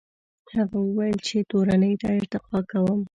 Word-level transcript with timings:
هغه 0.55 0.77
وویل 0.87 1.17
چې 1.27 1.37
تورنۍ 1.49 1.93
ته 2.01 2.07
ارتقا 2.19 2.59
کوم. 2.71 3.01